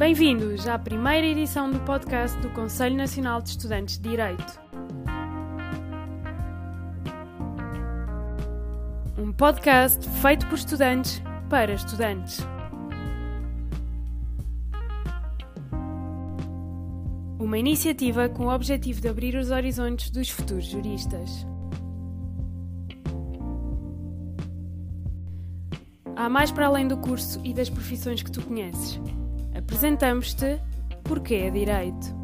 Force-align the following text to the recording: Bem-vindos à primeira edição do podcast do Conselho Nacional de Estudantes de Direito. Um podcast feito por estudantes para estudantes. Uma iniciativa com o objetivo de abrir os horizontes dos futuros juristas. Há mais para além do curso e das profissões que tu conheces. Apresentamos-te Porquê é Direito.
Bem-vindos 0.00 0.66
à 0.66 0.78
primeira 0.78 1.26
edição 1.26 1.70
do 1.70 1.78
podcast 1.80 2.34
do 2.38 2.48
Conselho 2.48 2.96
Nacional 2.96 3.42
de 3.42 3.50
Estudantes 3.50 3.98
de 3.98 4.08
Direito. 4.08 4.58
Um 9.18 9.30
podcast 9.30 10.08
feito 10.22 10.46
por 10.46 10.54
estudantes 10.54 11.22
para 11.50 11.74
estudantes. 11.74 12.38
Uma 17.38 17.58
iniciativa 17.58 18.26
com 18.30 18.46
o 18.46 18.54
objetivo 18.54 19.02
de 19.02 19.08
abrir 19.08 19.36
os 19.36 19.50
horizontes 19.50 20.08
dos 20.08 20.30
futuros 20.30 20.64
juristas. 20.64 21.46
Há 26.16 26.30
mais 26.30 26.50
para 26.50 26.68
além 26.68 26.88
do 26.88 26.96
curso 26.96 27.38
e 27.44 27.52
das 27.52 27.68
profissões 27.68 28.22
que 28.22 28.32
tu 28.32 28.40
conheces. 28.40 28.98
Apresentamos-te 29.54 30.60
Porquê 31.04 31.34
é 31.34 31.50
Direito. 31.50 32.19